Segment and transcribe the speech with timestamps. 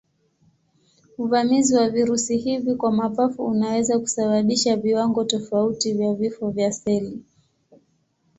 [1.17, 7.23] Uvamizi wa virusi hivi kwa mapafu unaweza kusababisha viwango tofauti vya vifo vya seli.